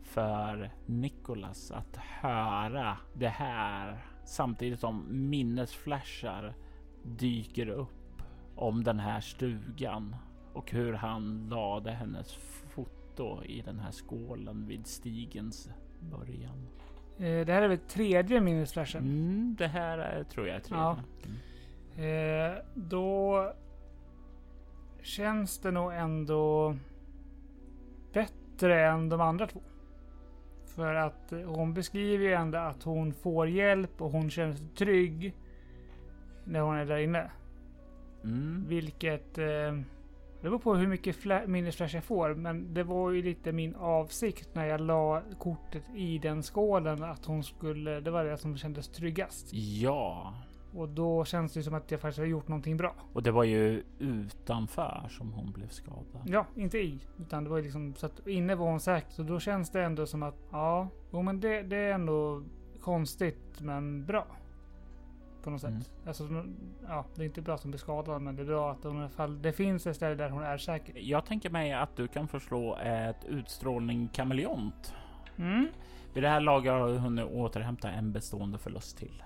[0.03, 6.55] för Nicholas att höra det här samtidigt som minnesflashar
[7.03, 8.23] dyker upp
[8.57, 10.17] om den här stugan
[10.53, 12.35] och hur han lade hennes
[13.15, 16.69] foto i den här skålen vid stigens början.
[17.19, 19.05] Eh, det här är väl tredje minnesflashen?
[19.05, 20.85] Mm, det här är, tror jag är tredje.
[20.85, 20.99] Ja.
[21.97, 22.53] Mm.
[22.53, 23.53] Eh, då
[25.03, 26.77] känns det nog ändå
[28.13, 29.61] bättre än de andra två.
[30.67, 34.69] För att eh, hon beskriver ju ändå att hon får hjälp och hon känner sig
[34.69, 35.35] trygg
[36.45, 37.31] när hon är där inne.
[38.25, 38.65] Mm.
[38.69, 39.39] Vilket...
[39.39, 39.81] Eh,
[40.45, 42.35] det beror på hur mycket fla- minnesflash jag får.
[42.35, 47.03] Men det var ju lite min avsikt när jag la kortet i den skålen.
[47.03, 48.01] Att hon skulle...
[48.01, 49.49] Det var det som kändes tryggast.
[49.53, 50.35] Ja,
[50.75, 52.95] Och då känns det som att jag faktiskt har gjort någonting bra.
[53.13, 56.23] och det var ju utanför som hon blev skadad.
[56.27, 56.99] Ja, inte i.
[57.21, 59.11] Utan det var ju liksom så att inne var hon säker.
[59.11, 62.43] Så då känns det ändå som att ja, jo men det, det är ändå
[62.81, 64.27] konstigt men bra.
[65.45, 65.71] På något sätt.
[65.71, 65.83] Mm.
[66.07, 66.45] Alltså,
[66.89, 68.97] ja, det är inte bra att hon blir skadad men det är bra att hon
[68.97, 70.95] i alla fall, det finns ett ställe där hon är säker.
[70.99, 74.95] Jag tänker mig att du kan förslå ett utstrålning kameleont.
[75.37, 75.67] Mm.
[76.15, 79.23] Vid det här laget har du hunnit återhämta en bestående förlust till.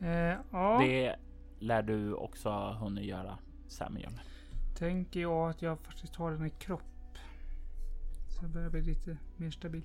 [0.00, 1.16] Eh, ja, Det
[1.58, 4.20] lär du också ha hunnit göra Samuel.
[4.78, 6.82] tänker jag att jag faktiskt har den i kropp.
[8.28, 9.82] Så jag börjar bli lite mer stabil.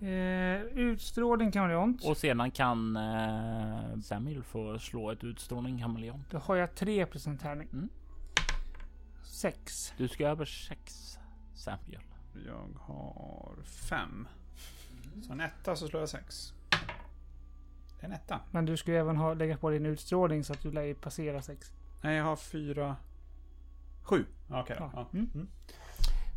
[0.00, 2.04] Eh, utstrålning kameleont.
[2.04, 6.30] Och sedan kan eh, Samuel få slå ett utstrålning kameleont.
[6.30, 7.68] Då har jag 3 procent tärning.
[7.72, 7.88] Mm.
[9.24, 9.94] 6.
[9.96, 11.18] Du ska över sex
[11.54, 12.02] Samuel.
[12.46, 14.28] Jag har fem.
[15.26, 16.54] Så en etta så slår jag sex.
[18.00, 18.40] Det är en etta.
[18.50, 20.94] Men du ska ju även ha, lägga på din utstrålning så att du lär ju
[20.94, 21.72] passera 6.
[22.02, 22.96] Nej, jag har fyra...
[24.02, 24.24] Sju.
[24.50, 24.84] Okej då.
[24.84, 24.90] Ja.
[24.94, 25.08] Ja.
[25.12, 25.30] Mm.
[25.34, 25.48] Mm.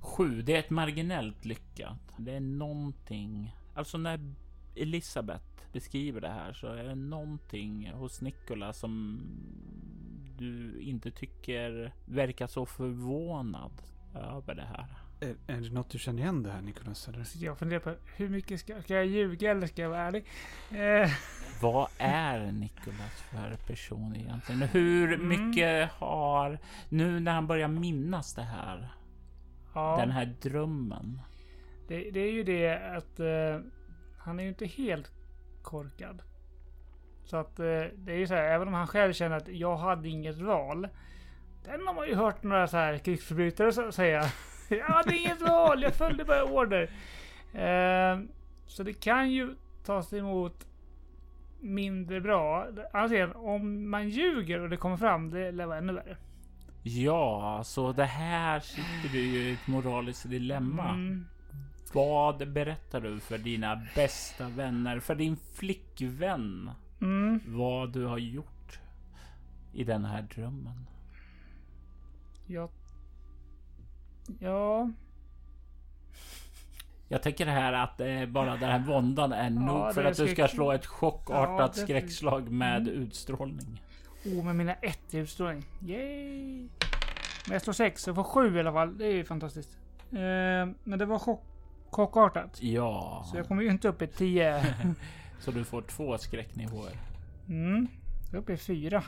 [0.02, 2.00] Sju, det är ett marginellt lyckat.
[2.18, 3.56] Det är någonting.
[3.74, 4.20] Alltså när
[4.76, 9.22] Elisabeth beskriver det här så är det någonting hos Nikola som
[10.38, 13.72] du inte tycker verkar så förvånad
[14.16, 14.86] över det här.
[15.22, 16.60] Är, är det något du känner igen det här?
[16.60, 17.24] Eller?
[17.24, 20.26] Så jag funderar på hur mycket ska, ska jag ljuga eller ska jag vara ärlig?
[20.72, 21.12] Eh,
[21.62, 24.62] Vad är Nikolas för person egentligen?
[24.62, 25.28] Hur Mm.
[25.28, 26.60] mycket har,
[26.90, 28.90] nu när han börjar minnas det här,
[29.74, 31.22] ja, den här drömmen.
[31.88, 33.60] det, det är ju det att eh,
[34.18, 35.12] han är ju inte helt
[35.62, 36.22] korkad.
[37.24, 39.78] Så att eh, det är ju så här, även om han själv känner att jag
[39.78, 40.88] hade inget val.
[41.66, 44.24] Den har man ju hört några så här krigsförbrytare säga.
[44.70, 46.90] jag hade inget val, jag följde bara order.
[47.54, 48.20] Eh,
[48.66, 49.56] så det kan ju
[49.86, 50.68] tas emot
[51.60, 52.68] mindre bra.
[52.94, 56.18] Annars igen, om man ljuger och det kommer fram, det lär vara ännu värre.
[56.98, 60.90] Ja, så det här sitter du ju i ett moraliskt dilemma.
[60.90, 61.26] Mm.
[61.94, 66.72] Vad berättar du för dina bästa vänner, för din flickvän?
[67.02, 67.40] Mm.
[67.48, 68.80] Vad du har gjort
[69.74, 70.86] i den här drömmen?
[72.48, 72.70] Ja.
[74.40, 74.90] Ja.
[77.08, 80.48] Jag tänker här att eh, bara den här våndan är nog för att du ska
[80.48, 82.94] slå ett chockartat Ja, skräckslag med Mm.
[83.02, 83.82] utstrålning.
[84.26, 85.64] Oh, med mina ett i utstrålning.
[85.86, 86.68] Yay!
[87.46, 88.98] Men jag slår sex, jag får sju i alla fall.
[88.98, 89.78] Det är ju fantastiskt.
[90.12, 90.18] Eh,
[90.84, 91.44] men det var chock,
[91.90, 92.62] chockartat.
[92.64, 94.76] Ja, Så jag kommer ju inte upp i tio.
[95.40, 96.92] så du får två skräcknivåer.
[97.50, 97.88] Mm.
[98.26, 99.04] Jag är uppe i fyra.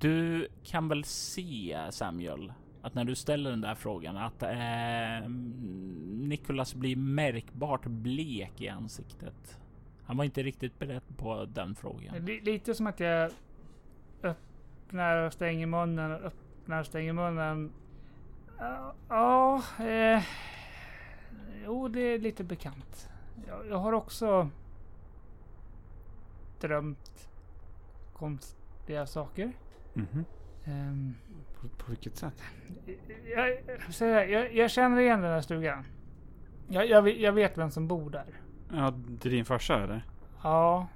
[0.00, 5.28] Du kan väl se Samuel att när du ställer den där frågan att eh,
[6.28, 9.58] Nicholas blir märkbart blek i ansiktet.
[10.04, 12.24] Han var inte riktigt beredd på den frågan.
[12.24, 13.30] Li- lite som att jag
[14.22, 17.72] öppnar och stänger munnen och öppnar och stänger munnen.
[18.58, 20.22] Ja, Ja, eh,
[21.64, 23.10] jo det är lite bekant.
[23.46, 24.50] Jag, jag har också
[26.60, 27.28] drömt
[28.12, 29.52] konstiga saker.
[29.94, 30.24] Mhm.
[30.64, 31.14] Ehm,
[31.60, 32.42] På, på vilket sätt?
[34.00, 35.84] jag, jag, jag känner igen den här stugan.
[36.68, 38.24] Jag, jag, vet- jag vet vem som bor där.
[38.72, 40.02] Ja, det är din farsa eller?
[40.42, 40.86] Ja,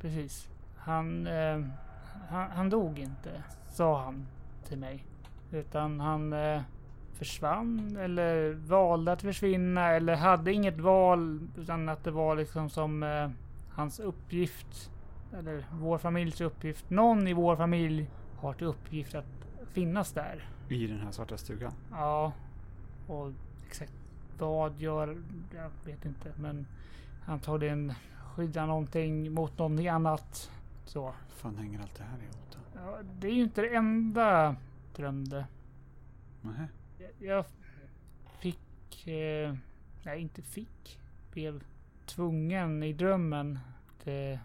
[0.00, 0.48] precis.
[0.76, 1.60] Han, eh,
[2.32, 4.26] han, han dog inte, sa han
[4.68, 5.04] till mig.
[5.52, 6.62] Utan han eh,
[7.12, 11.48] försvann eller valde att försvinna eller hade inget val.
[11.56, 13.30] Utan att det var liksom som eh,
[13.70, 14.90] hans uppgift.
[15.38, 16.90] Eller vår familjs uppgift.
[16.90, 20.48] Någon i vår familj har till uppgift att finnas där.
[20.68, 21.72] I den här svarta stugan?
[21.90, 22.32] Ja,
[23.06, 23.32] och
[23.66, 23.92] exakt
[24.38, 25.22] vad gör...
[25.54, 26.66] Jag vet inte men
[27.26, 27.92] antagligen
[28.34, 30.50] skydda någonting mot någonting annat.
[30.84, 31.14] Så.
[31.36, 32.58] fan hänger allt det här ihop då?
[32.80, 34.54] Ja, det är ju inte det enda jag
[34.96, 35.46] drömde.
[36.42, 36.68] Nähä.
[36.98, 37.44] Jag- Jag
[38.40, 39.06] fick...
[39.08, 39.54] Eh,
[40.04, 40.98] nej, inte fick.
[41.32, 41.62] Blev
[42.06, 44.38] tvungen i drömmen att eh,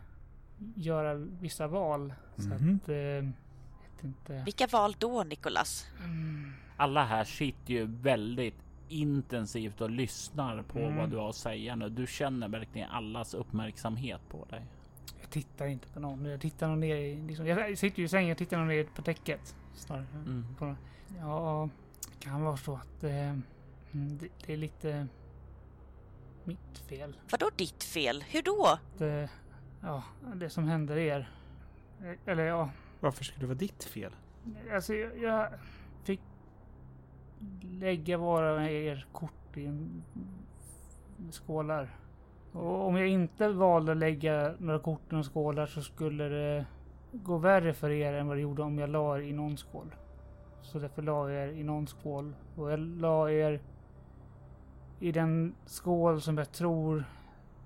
[0.76, 2.14] göra vissa val.
[2.38, 2.80] Så Mhm.
[2.84, 2.90] att...
[2.90, 4.44] Eh, vet inte.
[4.46, 5.88] Vilka val då, Nikolas?
[6.04, 8.56] Mm, Alla här sitter ju väldigt
[8.90, 10.96] intensivt och lyssnar på Mm.
[10.98, 11.90] vad du har att säga nu.
[11.90, 14.66] Du känner verkligen allas uppmärksamhet på dig.
[15.42, 16.26] Tittar inte på någon.
[16.26, 17.22] Jag tittar nog ner i...
[17.22, 19.56] Liksom, jag sitter ju i sängen och tittar nog ner på täcket.
[19.76, 20.06] Snarare.
[20.26, 20.46] Mm.
[20.58, 20.76] På,
[21.20, 21.70] ja,
[22.12, 23.42] det kan vara så att eh, mm,
[23.92, 25.08] det, det är lite
[26.44, 27.18] mitt fel.
[27.32, 28.24] Vadå ditt fel?
[28.28, 28.66] Hur då?
[28.66, 29.30] Att, eh,
[29.82, 30.04] ja,
[30.36, 31.32] det som händer er.
[32.02, 32.70] Eh, Eller ja,
[33.00, 34.16] Varför skulle det vara ditt fel?
[34.74, 35.50] alltså jag, jag
[36.04, 36.22] fick
[37.62, 40.04] lägga våra er kort i en
[41.32, 41.96] skålar.
[42.58, 46.66] Och om jag inte valde att lägga några kort i några skålar så skulle det
[47.12, 49.96] gå värre för er än vad det gjorde om jag la er i någon skål.
[50.62, 52.34] Så därför la jag er i någon skål.
[52.56, 53.62] Och jag la er
[55.00, 57.04] i den skål som jag tror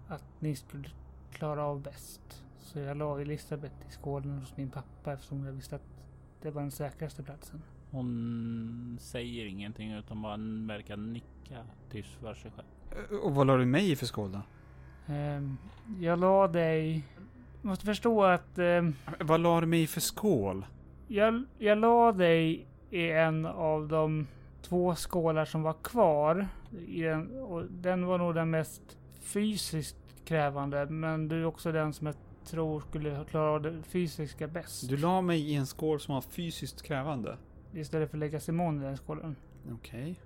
[0.07, 0.89] att ni skulle
[1.31, 2.43] klara av bäst.
[2.57, 6.05] Så jag la Elisabeth i skålen hos min pappa eftersom jag visste att
[6.41, 7.61] det var den säkraste platsen.
[7.91, 11.57] Hon säger ingenting utan bara verkar nicka
[11.89, 13.21] tyst för sig själv.
[13.23, 14.41] Och vad la du mig i för skål då?
[15.11, 15.57] Ehm,
[15.99, 17.03] jag la dig...
[17.61, 20.65] Du måste förstå att ehm, Vad la du mig i för skål?
[21.07, 24.27] jag, jag la dig i en av de
[24.61, 26.47] två skålar som var kvar.
[26.87, 30.85] I den, och den var nog den mest fysiskt krävande.
[30.85, 34.89] Men du är också den som jag tror skulle klara av det fysiska bäst.
[34.89, 37.37] Du la mig i en skål som var fysiskt krävande.
[37.73, 39.35] Istället för att lägga Simon i den skålen.
[39.73, 40.19] Okej.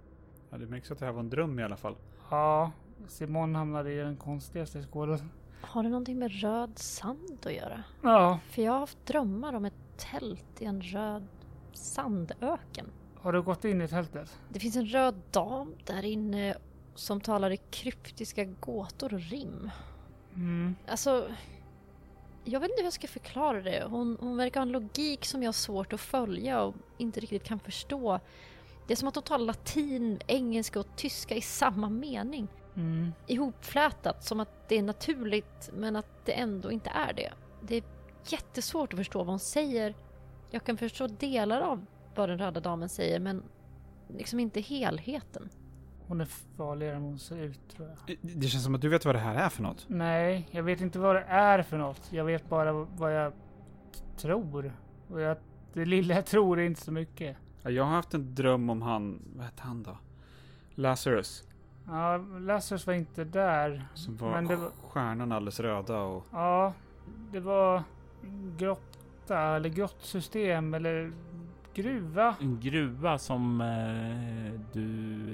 [0.49, 1.95] Ja, det märks att det här var en dröm i alla fall.
[2.29, 2.71] Ja,
[3.08, 5.31] Simon hamnade i den konstigaste skålen.
[5.62, 7.84] Har det någonting med röd sand att göra?
[8.01, 11.27] Ja, För jag har haft drömmar om ett tält i en röd
[11.73, 12.86] sandöken.
[13.21, 14.39] har du gått in i tältet?
[14.49, 16.55] Det finns en röd dam där inne
[16.95, 19.69] som talar i kryptiska gåtor och rim.
[20.36, 20.75] Mm.
[20.88, 21.27] Alltså,
[22.43, 23.84] jag vet inte hur jag ska förklara det.
[23.89, 27.43] Hon, hon verkar ha en logik som jag har svårt att följa och inte riktigt
[27.43, 28.19] kan förstå.
[28.88, 32.47] Det är som att hon talar latin, engelska och tyska i samma mening.
[32.75, 33.13] Mm.
[33.27, 37.33] Ihopflätat, som att det är naturligt men att det ändå inte är det.
[37.61, 37.83] Det är
[38.25, 39.95] jättesvårt att förstå vad hon säger.
[40.51, 41.85] Jag kan förstå delar av
[42.15, 43.43] vad den röda damen säger men
[44.07, 45.49] liksom inte helheten.
[46.07, 48.17] Hon är farligare än hon ser ut tror jag.
[48.21, 49.85] Det känns som att du vet vad det här är för något.
[49.88, 52.01] Nej, jag vet inte vad det är för något.
[52.09, 53.33] Jag vet bara vad jag
[54.17, 54.73] tror.
[55.09, 55.38] Och jag,
[55.73, 57.38] det lilla jag tror är inte så mycket.
[57.63, 59.97] Ja, Jag har haft en dröm om han, vad hette han då?
[60.75, 61.43] Lazarus.
[61.87, 63.87] Ja, Lazarus var inte där.
[63.93, 66.25] Som var, Men det var- stjärnan alldeles röda och...
[66.31, 66.73] Ja,
[67.31, 67.83] det var
[68.57, 71.11] grotta eller grottsystem eller
[71.73, 72.35] gruva.
[72.41, 74.87] En gruva som eh, du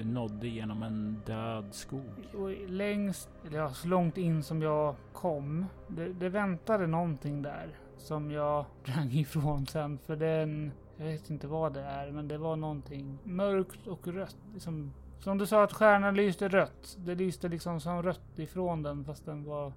[0.04, 2.28] nådde genom en död skog.
[2.34, 5.66] Och längst, eller ja, så långt in som jag kom.
[5.88, 7.68] Det, det väntade någonting där.
[7.96, 9.98] Som jag sprang ifrån sen.
[9.98, 12.10] För den, jag vet inte vad det är.
[12.10, 14.36] Men det var någonting mörkt och rött.
[14.52, 16.96] Liksom, som du sa att stjärnan lyste rött.
[17.00, 19.04] Det lyste liksom som rött ifrån den.
[19.04, 19.72] Fast den var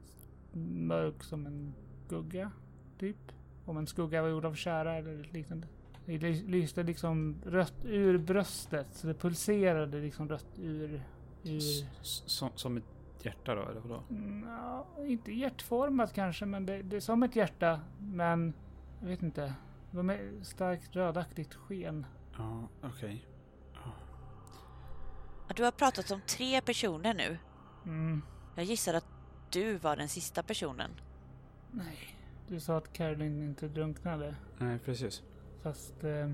[0.61, 1.73] mörk som en
[2.05, 2.51] skugga.
[2.99, 3.17] Typ.
[3.65, 5.67] Om en skugga var gjord av tjära eller liknande.
[6.05, 8.87] Det ly- lyste liksom rött ur bröstet.
[8.91, 11.01] Så det pulserade liksom rött ur...
[11.43, 11.61] ur
[12.01, 12.83] Som, som ett
[13.21, 14.03] hjärta då, eller vadå?
[14.45, 17.79] Ja, inte hjärtformat kanske, men det, det är som ett hjärta.
[17.99, 18.53] Men
[19.01, 19.53] jag vet inte.
[19.91, 22.05] Det var starkt rödaktigt sken.
[22.37, 23.25] Ja, okej.
[23.25, 23.34] Ja,
[25.55, 27.37] Du har pratat om tre personer nu.
[27.85, 28.21] Mm,
[28.55, 29.05] Jag gissar att
[29.51, 30.91] du var den sista personen.
[31.71, 32.15] nej,
[32.47, 34.35] du sa att Caroline inte drunknade.
[34.57, 35.23] Nej, precis.
[35.63, 36.29] Fast eh,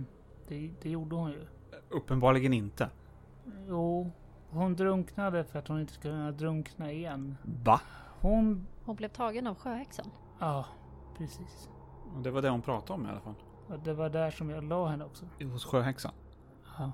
[0.48, 1.48] det, det gjorde hon ju.
[1.90, 2.90] Uppenbarligen inte.
[3.68, 4.12] Jo,
[4.50, 7.38] hon drunknade för att hon inte skulle kunna drunkna igen.
[7.44, 7.82] Va?
[8.22, 8.68] Hon...
[8.86, 10.06] Hon blev tagen av sjöhäxan.
[10.40, 10.66] Ja,
[11.18, 11.70] precis.
[12.16, 13.36] Och det var det hon pratade om i alla fall.
[13.68, 15.26] Och det var där som jag la henne också.
[15.52, 16.12] Hos sjöhäxan.
[16.78, 16.92] Ja.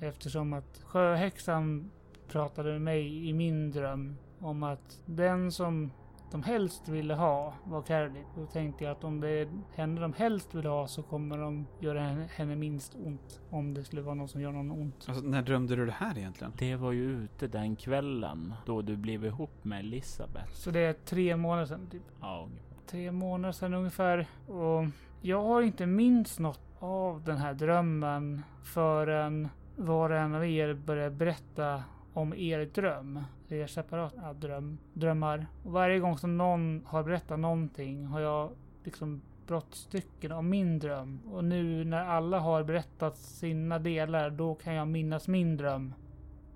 [0.00, 1.90] Eftersom att sjöhäxan
[2.28, 5.90] pratade med mig i min dröm om att den som
[6.30, 8.24] de helst ville ha var Caroline.
[8.36, 11.66] Då tänkte jag att om det är henne de helst vill ha så kommer de
[11.80, 12.00] göra
[12.36, 13.40] henne, minst ont.
[13.50, 15.04] Om det skulle vara någon som gör någon ont.
[15.08, 16.52] Alltså, när drömde du det här egentligen?
[16.58, 20.52] Det var ju ute den kvällen då du blev ihop med Elisabeth.
[20.52, 21.86] Så det är tre månader sedan.
[21.90, 22.02] Typ.
[22.20, 22.76] Ja, ungefär.
[22.86, 24.26] Tre månader sedan ungefär.
[24.46, 24.84] Och
[25.22, 30.74] jag har inte minst något av den här drömmen förrän var och en av er
[30.74, 33.20] börjar berätta om er dröm.
[33.48, 35.46] Er separata dröm, drömmar.
[35.64, 38.50] Och varje gång som någon har berättat någonting har jag
[38.84, 41.20] liksom brottstycken av min dröm.
[41.32, 45.94] Och nu när alla har berättat sina delar, då kan jag minnas min dröm.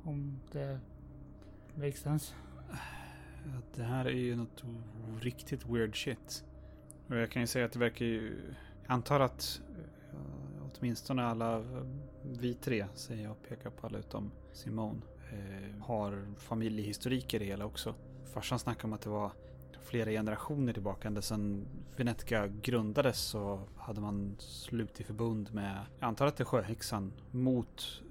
[0.02, 0.80] Om det
[1.74, 2.34] makes sense.
[3.74, 4.64] Det här är ju något
[5.20, 6.44] riktigt weird shit.
[7.08, 8.38] Och jag kan ju säga att det verkar ju...
[8.82, 9.60] Jag antar att
[10.12, 11.64] eh, åtminstone alla
[12.24, 15.00] vi tre, säger jag och pekar på alla utom Simone,
[15.32, 17.94] uh, har familjehistorik i det hela också.
[18.34, 19.32] Farsan snackade om att det var
[19.82, 26.26] flera generationer tillbaka, ända sedan Venetica grundades så hade man slutit förbund med, jag antar
[26.26, 28.02] att det är sjöhäxan, mot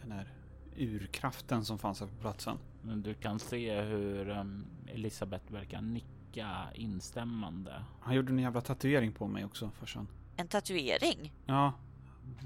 [0.00, 0.32] den här
[0.76, 2.58] urkraften som fanns här på platsen.
[2.82, 7.84] Du kan se hur um, Elisabeth verkar nicka instämmande.
[8.00, 10.08] Han gjorde en jävla tatuering på mig också, farsan.
[10.36, 11.32] En tatuering?
[11.46, 11.72] Ja.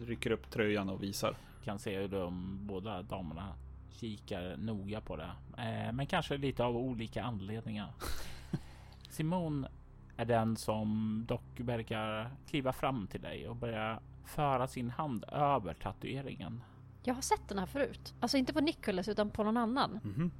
[0.07, 1.37] Rycker upp tröjan och visar.
[1.64, 3.55] Kan se hur de båda damerna
[3.90, 5.31] kikar noga på det.
[5.59, 7.92] Eh, men kanske lite av olika anledningar.
[9.11, 9.66] Simon
[10.16, 15.75] är den som dock verkar kliva fram till dig och börja föra sin hand över
[15.75, 16.62] tatueringen.
[17.05, 18.14] Jag har sett den här förut.
[18.21, 20.01] Alltså inte på Nicholas utan på någon annan.
[20.05, 20.31] Mm -hmm.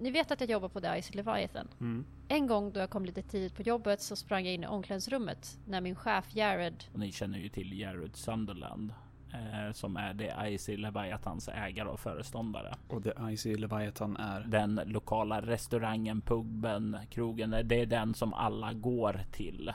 [0.00, 1.68] Ni vet att jag jobbar på The Icy Leviathan?
[1.80, 2.04] Mm.
[2.28, 5.58] En gång då jag kom lite tidigt på jobbet så sprang jag in i omklädningsrummet
[5.66, 6.84] när min chef Jared...
[6.92, 8.92] Och ni känner ju till Jared Sunderland
[9.32, 12.74] eh, som är The Icy Leviathans ägare och föreståndare.
[12.88, 14.40] Och The Icy Leviathan är?
[14.40, 17.50] Den lokala restaurangen, puben, krogen.
[17.64, 19.72] Det är den som alla går till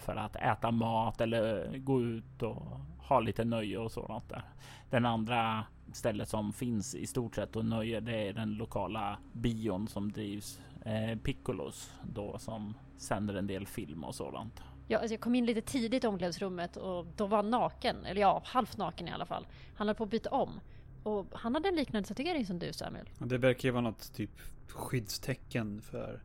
[0.00, 2.62] för att äta mat eller gå ut och
[2.98, 4.42] ha lite nöje och sådant där.
[4.90, 9.88] Den andra stället som finns i stort sett och nöje det är den lokala bion
[9.88, 14.62] som drivs eh, Piccolos då som sänder en del film och sådant.
[14.86, 18.20] Ja, alltså jag kom in lite tidigt i omklädningsrummet och då var han naken, eller
[18.20, 19.46] ja, halvt naken i alla fall.
[19.74, 20.60] Han höll på att byta om.
[21.02, 23.08] Och han hade en liknande tatuering som du Samuel.
[23.18, 24.30] Det verkar ju vara något typ
[24.68, 26.22] skyddstecken för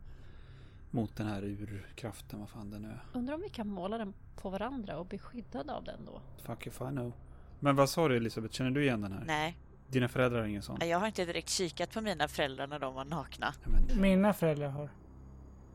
[0.93, 3.03] mot den här urkraften, vad fan det nu är.
[3.13, 6.21] Undrar om vi kan måla den på varandra och bli skyddade av den då?
[6.43, 7.13] Fuck if I know.
[7.59, 9.23] Men vad sa du Elisabeth, känner du igen den här?
[9.25, 9.57] Nej.
[9.87, 10.77] Dina föräldrar har ingen sån?
[10.81, 13.53] Jag har inte direkt kikat på mina föräldrar när de var nakna.
[13.63, 14.01] Men...
[14.01, 14.89] Mina föräldrar har.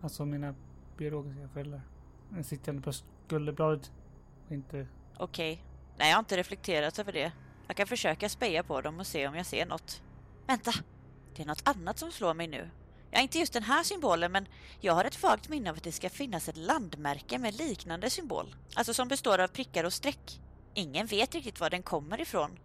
[0.00, 0.54] Alltså mina
[0.96, 1.80] biologiska föräldrar.
[2.30, 3.92] Den sitter på skulderbladet.
[4.48, 4.86] Inte...
[5.16, 5.52] Okej.
[5.52, 5.64] Okay.
[5.98, 7.32] Nej, jag har inte reflekterat över det.
[7.66, 10.02] Jag kan försöka speja på dem och se om jag ser något.
[10.46, 10.72] Vänta!
[11.36, 12.70] Det är något annat som slår mig nu.
[13.10, 14.46] Ja, inte just den här symbolen, men
[14.80, 18.54] jag har ett vagt minne av att det ska finnas ett landmärke med liknande symbol.
[18.74, 20.40] Alltså som består av prickar och streck.
[20.74, 22.58] Ingen vet riktigt var den kommer ifrån.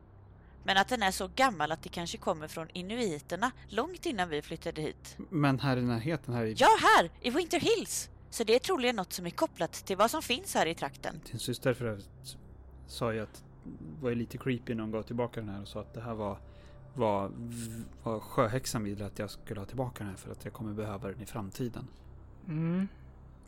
[0.64, 4.42] Men att den är så gammal att det kanske kommer från inuiterna långt innan vi
[4.42, 5.18] flyttade hit.
[5.30, 6.56] Men här i närheten här i...
[6.58, 7.10] Ja, här!
[7.22, 8.10] I Winter Hills!
[8.30, 11.22] Så det är troligen något som är kopplat till vad som finns här i trakten.
[11.32, 12.38] Din syster för övrigt
[12.88, 15.82] sa ju att det var lite creepy när hon gav tillbaka den här och sa
[15.82, 16.38] att det här var
[16.94, 17.32] vad,
[18.04, 21.08] vad sjöhäxan ville att jag skulle ha tillbaka den här för att jag kommer behöva
[21.08, 21.88] den i framtiden.
[22.48, 22.88] Mm.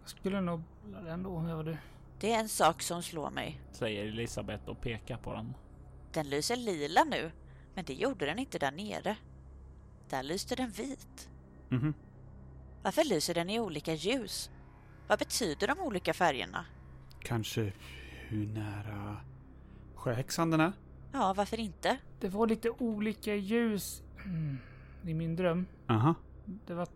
[0.01, 1.77] Jag skulle nog den ändå om jag var du.
[2.19, 3.62] Det är en sak som slår mig.
[3.71, 5.53] Säger Elisabeth och pekar på den.
[6.13, 7.31] Den lyser lila nu,
[7.73, 9.17] men det gjorde den inte där nere.
[10.10, 11.29] Där lyste den vit.
[11.71, 11.93] Mm -hmm.
[12.84, 14.49] Varför lyser den i olika ljus?
[15.08, 16.65] Vad betyder de olika färgerna?
[17.19, 17.73] Kanske
[18.27, 19.17] hur nära
[19.95, 20.73] sjöhäxan den är?
[21.15, 21.97] Ja, varför inte?
[22.19, 24.04] Det var lite olika ljus
[25.06, 25.65] i min dröm.
[25.88, 26.15] Aha.
[26.45, 26.88] Det var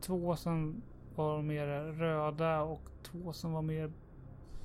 [0.00, 0.82] två som
[1.14, 3.92] var mer röda och två som var mer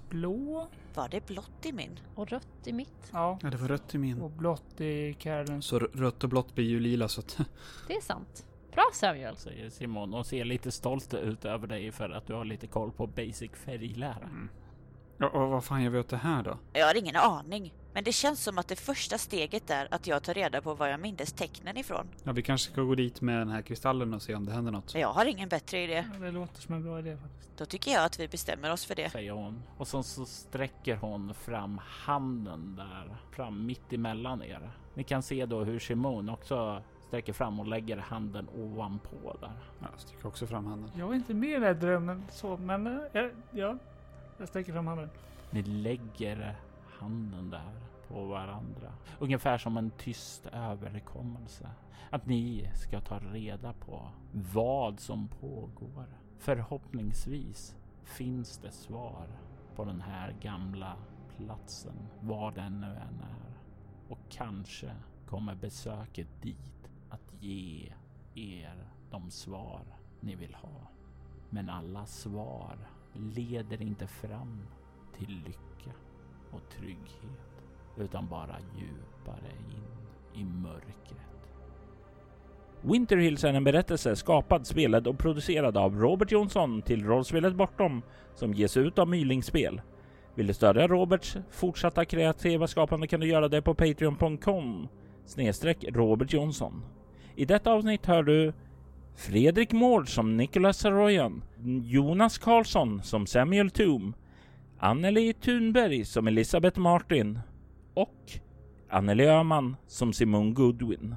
[0.09, 0.67] blå.
[0.93, 1.99] Var det blått i min?
[2.15, 3.09] Och rött i mitt?
[3.13, 3.39] Ja.
[3.41, 4.21] Ja, det var rött i min.
[4.21, 5.61] Och blått i Carolyn.
[5.61, 7.37] Så rött och blått blir ju lila så att...
[7.87, 8.47] Det är sant.
[8.71, 9.35] Bra Samuel!
[9.35, 12.91] Säger Simon och ser lite stolt ut över dig för att du har lite koll
[12.91, 14.23] på basic färglära.
[14.23, 14.49] Mm.
[15.17, 16.57] Ja, och vad fan gör vi åt det här då?
[16.73, 17.73] Jag har ingen aning.
[17.93, 20.87] Men det känns som att det första steget är att jag tar reda på var
[20.87, 22.07] jag mindes tecknen ifrån.
[22.23, 24.71] Ja, vi kanske ska gå dit med den här kristallen och se om det händer
[24.71, 24.95] något.
[24.95, 26.05] Jag har ingen bättre idé.
[26.13, 27.57] Ja, det låter som en bra idé faktiskt.
[27.57, 29.09] Då tycker jag att vi bestämmer oss för det.
[29.09, 29.63] Säger hon.
[29.77, 34.71] Och så, så sträcker hon fram handen där fram mitt emellan er.
[34.93, 39.51] Ni kan se då hur Simon också sträcker fram och lägger handen ovanpå där.
[39.79, 40.91] Ja, jag sträcker också fram handen.
[40.97, 43.77] Jag är inte med i den här drömmen så, men eh, ja, ja,
[44.37, 45.09] jag sträcker fram handen.
[45.49, 46.55] Ni lägger
[47.01, 48.93] handen där på varandra.
[49.19, 51.69] Ungefär som en tyst överkommelse.
[52.09, 56.05] Att ni ska ta reda på vad som pågår.
[56.37, 59.27] Förhoppningsvis finns det svar
[59.75, 60.97] på den här gamla
[61.37, 63.57] platsen, var den nu än är.
[64.09, 64.91] Och kanske
[65.27, 67.93] kommer besöket dit att ge
[68.35, 69.83] er de svar
[70.19, 70.87] ni vill ha.
[71.49, 72.77] Men alla svar
[73.13, 74.67] leder inte fram
[75.17, 75.70] till lycka
[76.51, 77.39] och trygghet,
[77.97, 81.21] utan bara djupare in i mörkret.
[82.81, 88.01] Winterhills är en berättelse skapad, spelad och producerad av Robert Jonsson till rollspelet Bortom
[88.35, 89.81] som ges ut av Mylingspel.
[90.35, 94.87] Vill du stödja Roberts fortsatta kreativa skapande kan du göra det på patreon.com
[95.25, 96.83] snedstreck Robert Jonsson.
[97.35, 98.53] I detta avsnitt hör du
[99.15, 101.43] Fredrik Mård som Nicholas Saroyan,
[101.83, 104.13] Jonas Karlsson som Samuel Toom,
[104.83, 107.39] Anneli Thunberg som Elisabeth Martin
[107.93, 108.31] och
[108.89, 111.15] Anneli Öhman som Simone Goodwin.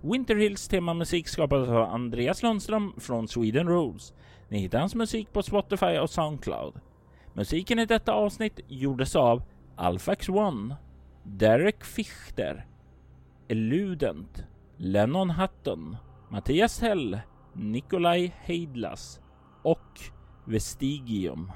[0.00, 4.14] Winterhills temamusik skapades av Andreas Lundström från Sweden Rules.
[4.48, 6.74] Ni hittar hans musik på Spotify och Soundcloud.
[7.34, 9.42] Musiken i detta avsnitt gjordes av
[9.76, 10.76] Alfax One,
[11.22, 12.66] Derek Fichter,
[13.48, 14.44] Eludent,
[14.76, 15.96] Lennon Hutton,
[16.30, 17.20] Mattias Hell,
[17.52, 19.20] Nikolaj Heidlas
[19.62, 20.00] och
[20.44, 21.52] Vestigium.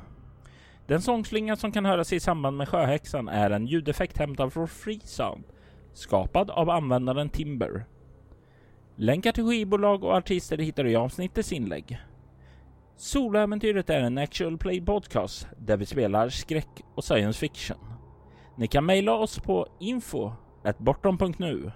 [0.87, 5.45] Den sångslinga som kan höras i samband med Sjöhäxan är en ljudeffekt hämtad från Freesound,
[5.93, 7.87] skapad av användaren Timber.
[8.97, 11.99] Länkar till skivbolag och artister hittar du i avsnittets inlägg.
[12.97, 17.79] Soloäventyret är en actual play podcast där vi spelar skräck och science fiction.
[18.57, 20.33] Ni kan mejla oss på info
[20.79, 21.73] bortom.nu.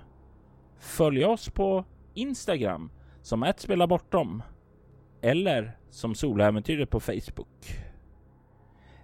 [0.79, 1.85] Följ oss på
[2.15, 2.91] Instagram
[3.23, 4.43] som ett spela bortom
[5.23, 7.88] eller som Soloäventyret på Facebook.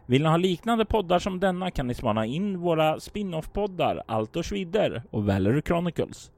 [0.07, 5.03] Vill ni ha liknande poddar som denna kan ni spana in våra spin-off-poddar Altors Vidder
[5.11, 6.31] och Valery Chronicles.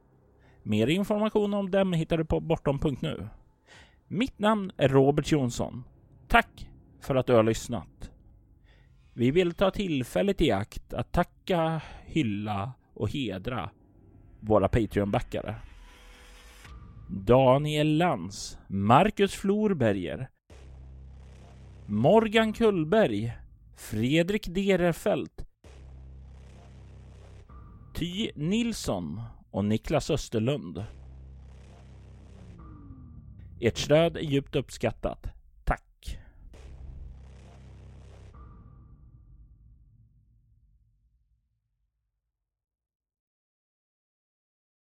[0.63, 3.27] Mer information om dem hittar du på bortom.nu.
[4.07, 5.83] Mitt namn är Robert Jonsson.
[6.27, 6.69] Tack
[7.01, 8.11] för att du har lyssnat.
[9.13, 13.69] Vi vill ta tillfället i akt att tacka, hylla och hedra
[14.39, 15.55] våra Patreon-backare.
[17.09, 20.29] Daniel Lantz, Marcus Florberger,
[21.85, 23.33] Morgan Kullberg,
[23.77, 25.45] Fredrik Derefelt,
[27.95, 29.21] Ty Nilsson
[29.51, 30.85] och Niklas Österlund.
[33.61, 35.36] Ert stöd är djupt uppskattat.